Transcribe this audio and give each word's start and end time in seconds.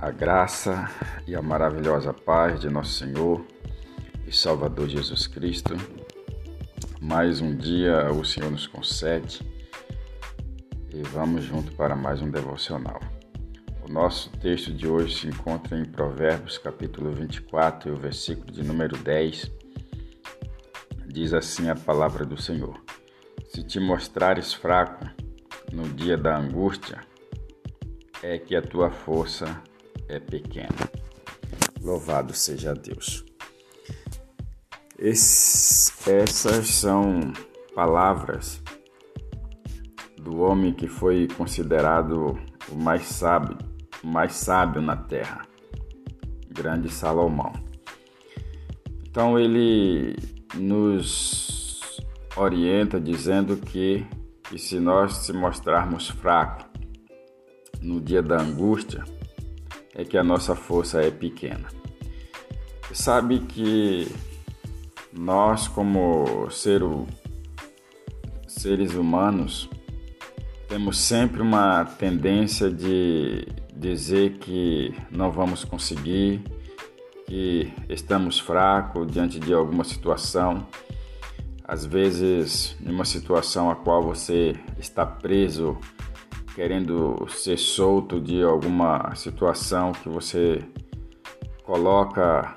A 0.00 0.10
graça 0.10 0.90
e 1.26 1.34
a 1.34 1.42
maravilhosa 1.42 2.14
paz 2.14 2.58
de 2.58 2.70
nosso 2.70 2.94
Senhor 2.94 3.44
e 4.26 4.34
Salvador 4.34 4.88
Jesus 4.88 5.26
Cristo. 5.26 5.76
Mais 6.98 7.42
um 7.42 7.54
dia 7.54 8.10
o 8.10 8.24
Senhor 8.24 8.50
nos 8.50 8.66
concede 8.66 9.42
e 10.90 11.02
vamos 11.02 11.44
junto 11.44 11.72
para 11.72 11.94
mais 11.94 12.22
um 12.22 12.30
devocional. 12.30 12.98
O 13.86 13.92
nosso 13.92 14.30
texto 14.38 14.72
de 14.72 14.88
hoje 14.88 15.20
se 15.20 15.26
encontra 15.26 15.78
em 15.78 15.84
Provérbios, 15.84 16.56
capítulo 16.56 17.12
24, 17.12 17.90
e 17.90 17.92
o 17.92 17.96
versículo 17.96 18.50
de 18.50 18.62
número 18.62 18.96
10. 18.96 19.52
Diz 21.08 21.34
assim 21.34 21.68
a 21.68 21.76
palavra 21.76 22.24
do 22.24 22.40
Senhor: 22.40 22.82
Se 23.50 23.62
te 23.62 23.78
mostrares 23.78 24.54
fraco 24.54 25.04
no 25.70 25.82
dia 25.90 26.16
da 26.16 26.38
angústia, 26.38 27.00
é 28.22 28.38
que 28.38 28.56
a 28.56 28.62
tua 28.62 28.90
força 28.90 29.68
é 30.10 30.18
pequena. 30.18 30.68
Louvado 31.80 32.34
seja 32.34 32.74
Deus. 32.74 33.24
essas 34.98 36.68
são 36.68 37.32
palavras 37.74 38.60
do 40.18 40.40
homem 40.40 40.74
que 40.74 40.88
foi 40.88 41.28
considerado 41.28 42.38
o 42.68 42.74
mais 42.74 43.06
sábio, 43.06 43.56
o 44.02 44.06
mais 44.06 44.34
sábio 44.34 44.82
na 44.82 44.96
terra, 44.96 45.46
grande 46.50 46.90
Salomão. 46.90 47.52
Então 49.08 49.38
ele 49.38 50.16
nos 50.54 52.00
orienta 52.36 53.00
dizendo 53.00 53.56
que, 53.56 54.06
que 54.44 54.58
se 54.58 54.78
nós 54.78 55.16
se 55.18 55.32
mostrarmos 55.32 56.10
fracos 56.10 56.66
no 57.80 58.00
dia 58.00 58.22
da 58.22 58.40
angústia, 58.40 59.02
é 59.94 60.04
que 60.04 60.16
a 60.16 60.24
nossa 60.24 60.54
força 60.54 61.00
é 61.02 61.10
pequena. 61.10 61.68
Sabe 62.92 63.40
que 63.40 64.08
nós, 65.12 65.68
como 65.68 66.50
ser, 66.50 66.82
seres 68.46 68.94
humanos, 68.94 69.68
temos 70.68 70.98
sempre 70.98 71.42
uma 71.42 71.84
tendência 71.84 72.70
de 72.70 73.46
dizer 73.74 74.38
que 74.38 74.94
não 75.10 75.30
vamos 75.30 75.64
conseguir, 75.64 76.42
que 77.26 77.72
estamos 77.88 78.38
fracos 78.38 79.10
diante 79.10 79.38
de 79.38 79.52
alguma 79.52 79.84
situação. 79.84 80.66
Às 81.64 81.86
vezes, 81.86 82.76
em 82.84 82.90
uma 82.90 83.04
situação 83.04 83.70
a 83.70 83.76
qual 83.76 84.02
você 84.02 84.54
está 84.78 85.06
preso 85.06 85.78
querendo 86.54 87.26
ser 87.28 87.58
solto 87.58 88.20
de 88.20 88.42
alguma 88.42 89.14
situação 89.14 89.92
que 89.92 90.08
você 90.08 90.62
coloca 91.64 92.54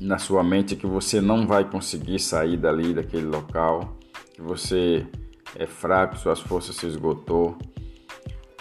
na 0.00 0.18
sua 0.18 0.42
mente 0.42 0.74
que 0.74 0.86
você 0.86 1.20
não 1.20 1.46
vai 1.46 1.64
conseguir 1.64 2.18
sair 2.18 2.56
dali 2.56 2.92
daquele 2.92 3.26
local, 3.26 3.96
que 4.34 4.42
você 4.42 5.06
é 5.56 5.66
fraco, 5.66 6.18
suas 6.18 6.40
forças 6.40 6.76
se 6.76 6.86
esgotou. 6.86 7.56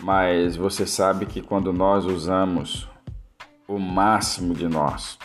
Mas 0.00 0.56
você 0.56 0.86
sabe 0.86 1.26
que 1.26 1.40
quando 1.40 1.72
nós 1.72 2.04
usamos 2.04 2.88
o 3.68 3.78
máximo 3.78 4.54
de 4.54 4.66
nós, 4.66 5.18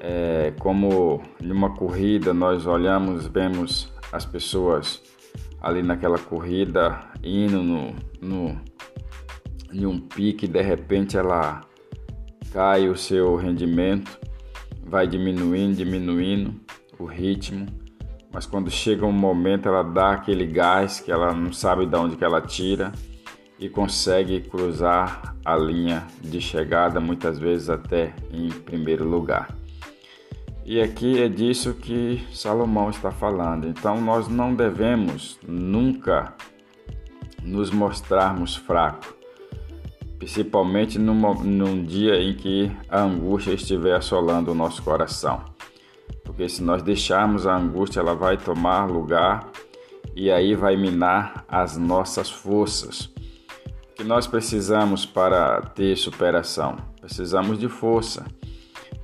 é, 0.00 0.52
como 0.60 1.22
numa 1.40 1.74
corrida 1.74 2.32
nós 2.32 2.66
olhamos, 2.66 3.26
vemos 3.26 3.92
as 4.12 4.24
pessoas 4.24 5.02
ali 5.64 5.82
naquela 5.82 6.18
corrida, 6.18 7.00
indo 7.22 7.62
no, 7.62 7.94
no, 8.20 8.60
em 9.72 9.86
um 9.86 9.98
pique, 9.98 10.46
de 10.46 10.60
repente 10.60 11.16
ela 11.16 11.62
cai 12.52 12.86
o 12.86 12.94
seu 12.94 13.34
rendimento, 13.34 14.20
vai 14.86 15.06
diminuindo, 15.06 15.76
diminuindo 15.76 16.54
o 16.98 17.06
ritmo, 17.06 17.64
mas 18.30 18.44
quando 18.44 18.70
chega 18.70 19.06
um 19.06 19.12
momento 19.12 19.66
ela 19.66 19.82
dá 19.82 20.12
aquele 20.12 20.46
gás 20.46 21.00
que 21.00 21.10
ela 21.10 21.32
não 21.32 21.50
sabe 21.50 21.86
de 21.86 21.96
onde 21.96 22.16
que 22.16 22.24
ela 22.24 22.42
tira 22.42 22.92
e 23.58 23.66
consegue 23.66 24.40
cruzar 24.42 25.34
a 25.42 25.56
linha 25.56 26.06
de 26.20 26.42
chegada, 26.42 27.00
muitas 27.00 27.38
vezes 27.38 27.70
até 27.70 28.14
em 28.30 28.50
primeiro 28.50 29.08
lugar. 29.08 29.48
E 30.66 30.80
aqui 30.80 31.20
é 31.20 31.28
disso 31.28 31.74
que 31.74 32.26
Salomão 32.32 32.88
está 32.88 33.10
falando. 33.10 33.68
Então 33.68 34.00
nós 34.00 34.28
não 34.28 34.54
devemos 34.54 35.38
nunca 35.46 36.32
nos 37.42 37.70
mostrarmos 37.70 38.56
fracos, 38.56 39.12
principalmente 40.18 40.98
num 40.98 41.84
dia 41.84 42.18
em 42.18 42.34
que 42.34 42.72
a 42.88 43.02
angústia 43.02 43.52
estiver 43.52 43.94
assolando 43.94 44.52
o 44.52 44.54
nosso 44.54 44.82
coração. 44.82 45.44
Porque 46.24 46.48
se 46.48 46.62
nós 46.62 46.82
deixarmos 46.82 47.46
a 47.46 47.54
angústia, 47.54 48.00
ela 48.00 48.14
vai 48.14 48.38
tomar 48.38 48.86
lugar 48.86 49.50
e 50.16 50.30
aí 50.30 50.54
vai 50.54 50.76
minar 50.76 51.44
as 51.46 51.76
nossas 51.76 52.30
forças. 52.30 53.12
O 53.90 53.94
que 53.96 54.04
nós 54.04 54.26
precisamos 54.26 55.04
para 55.04 55.60
ter 55.60 55.94
superação? 55.96 56.76
Precisamos 57.02 57.58
de 57.58 57.68
força. 57.68 58.24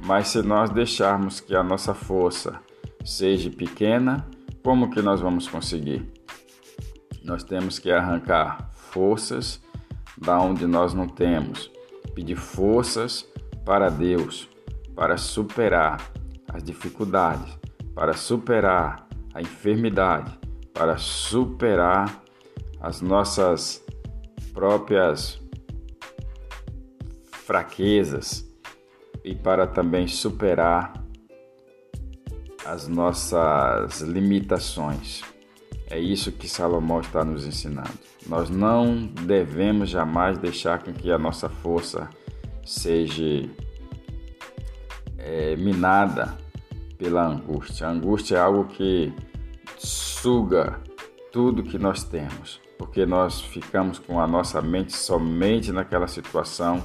Mas 0.00 0.28
se 0.28 0.42
nós 0.42 0.70
deixarmos 0.70 1.40
que 1.40 1.54
a 1.54 1.62
nossa 1.62 1.94
força 1.94 2.60
seja 3.04 3.50
pequena, 3.50 4.26
como 4.62 4.90
que 4.90 5.00
nós 5.02 5.20
vamos 5.20 5.48
conseguir? 5.48 6.10
Nós 7.22 7.44
temos 7.44 7.78
que 7.78 7.90
arrancar 7.90 8.70
forças 8.74 9.62
da 10.16 10.40
onde 10.40 10.66
nós 10.66 10.92
não 10.94 11.06
temos, 11.06 11.70
pedir 12.14 12.36
forças 12.36 13.26
para 13.64 13.88
Deus 13.88 14.48
para 15.00 15.16
superar 15.16 16.12
as 16.46 16.62
dificuldades, 16.62 17.58
para 17.94 18.12
superar 18.12 19.08
a 19.32 19.40
enfermidade, 19.40 20.38
para 20.74 20.98
superar 20.98 22.22
as 22.78 23.00
nossas 23.00 23.82
próprias 24.52 25.40
fraquezas 27.32 28.49
e 29.24 29.34
para 29.34 29.66
também 29.66 30.06
superar 30.06 30.92
as 32.64 32.86
nossas 32.88 34.00
limitações. 34.00 35.22
É 35.88 35.98
isso 35.98 36.30
que 36.30 36.48
Salomão 36.48 37.00
está 37.00 37.24
nos 37.24 37.44
ensinando. 37.44 37.98
Nós 38.26 38.48
não 38.48 39.06
devemos 39.06 39.88
jamais 39.88 40.38
deixar 40.38 40.82
com 40.82 40.92
que 40.92 41.10
a 41.10 41.18
nossa 41.18 41.48
força 41.48 42.08
seja 42.64 43.48
é, 45.18 45.56
minada 45.56 46.36
pela 46.96 47.26
angústia. 47.26 47.88
A 47.88 47.90
angústia 47.90 48.36
é 48.36 48.40
algo 48.40 48.66
que 48.66 49.12
suga 49.78 50.78
tudo 51.32 51.62
que 51.62 51.78
nós 51.78 52.04
temos, 52.04 52.60
porque 52.78 53.06
nós 53.06 53.40
ficamos 53.40 53.98
com 53.98 54.20
a 54.20 54.26
nossa 54.26 54.60
mente 54.60 54.94
somente 54.96 55.72
naquela 55.72 56.06
situação 56.06 56.82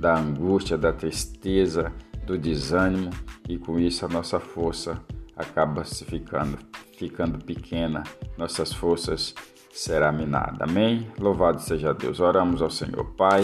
da 0.00 0.18
angústia, 0.18 0.78
da 0.78 0.92
tristeza, 0.92 1.92
do 2.24 2.38
desânimo 2.38 3.10
e 3.48 3.58
com 3.58 3.78
isso 3.78 4.06
a 4.06 4.08
nossa 4.08 4.40
força 4.40 4.98
acaba 5.36 5.84
se 5.84 6.04
ficando, 6.04 6.58
ficando 6.96 7.44
pequena, 7.44 8.02
nossas 8.36 8.72
forças 8.72 9.34
será 9.70 10.10
minada. 10.10 10.64
Amém? 10.64 11.06
Louvado 11.18 11.60
seja 11.60 11.92
Deus. 11.92 12.18
Oramos 12.18 12.62
ao 12.62 12.70
Senhor 12.70 13.04
Pai. 13.16 13.42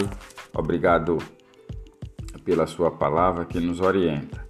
Obrigado 0.53 1.17
pela 2.43 2.65
sua 2.65 2.89
palavra 2.89 3.45
que 3.45 3.59
nos 3.59 3.79
orienta 3.79 4.45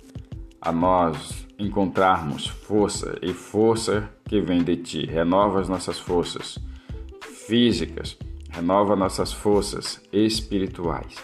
a 0.62 0.72
nós 0.72 1.46
encontrarmos 1.60 2.48
força 2.48 3.18
e 3.22 3.34
força 3.34 4.10
que 4.26 4.40
vem 4.40 4.64
de 4.64 4.78
ti. 4.78 5.06
Renova 5.06 5.60
as 5.60 5.68
nossas 5.68 6.00
forças 6.00 6.58
físicas, 7.48 8.18
renova 8.50 8.96
nossas 8.96 9.32
forças 9.34 10.02
espirituais 10.12 11.16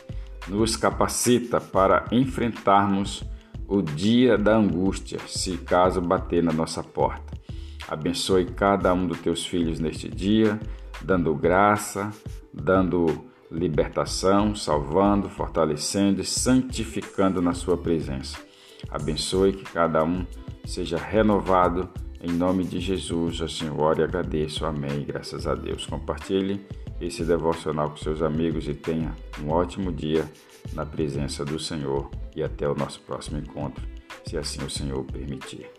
nos 0.48 0.76
capacita 0.76 1.60
para 1.60 2.06
enfrentarmos 2.12 3.24
o 3.68 3.82
dia 3.82 4.38
da 4.38 4.56
angústia, 4.56 5.20
se 5.28 5.58
caso 5.58 6.02
bater 6.02 6.44
na 6.44 6.52
nossa 6.52 6.84
porta. 6.84 7.34
Abençoe 7.88 8.46
cada 8.46 8.94
um 8.94 9.08
dos 9.08 9.20
teus 9.20 9.46
filhos 9.46 9.80
neste 9.80 10.10
dia, 10.10 10.60
dando 11.02 11.34
graça, 11.34 12.12
dando 12.54 13.26
libertação, 13.52 14.56
salvando, 14.56 15.30
fortalecendo 15.30 16.22
e 16.22 16.26
santificando 16.26 17.42
na 17.42 17.54
sua 17.54 17.78
presença. 17.78 18.38
Abençoe 18.90 19.54
que 19.54 19.64
cada 19.64 20.04
um 20.04 20.26
seja 20.66 20.98
renovado 20.98 21.90
em 22.24 22.32
nome 22.32 22.64
de 22.64 22.80
Jesus. 22.80 23.42
Assim 23.42 23.70
oro 23.70 24.00
e 24.00 24.04
agradeço. 24.04 24.66
Amém. 24.66 25.04
Graças 25.04 25.46
a 25.46 25.54
Deus. 25.54 25.86
Compartilhe 25.86 26.66
esse 27.00 27.24
devocional 27.24 27.90
com 27.90 27.98
seus 27.98 28.22
amigos 28.22 28.68
e 28.68 28.74
tenha 28.74 29.14
um 29.44 29.50
ótimo 29.50 29.92
dia 29.92 30.32
na 30.72 30.86
presença 30.86 31.44
do 31.44 31.60
Senhor 31.60 32.10
e 32.36 32.42
até 32.42 32.68
o 32.68 32.74
nosso 32.74 33.02
próximo 33.02 33.38
encontro, 33.38 33.86
se 34.26 34.38
assim 34.38 34.64
o 34.64 34.70
Senhor 34.70 35.04
permitir. 35.04 35.70